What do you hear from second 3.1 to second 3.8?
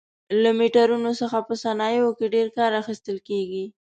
کېږي.